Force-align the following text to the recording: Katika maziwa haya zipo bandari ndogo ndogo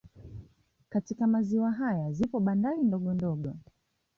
Katika 0.89 1.27
maziwa 1.27 1.71
haya 1.71 2.11
zipo 2.11 2.39
bandari 2.39 2.83
ndogo 2.83 3.13
ndogo 3.13 3.53